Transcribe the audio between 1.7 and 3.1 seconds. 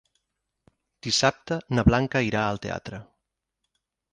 na Blanca irà al teatre.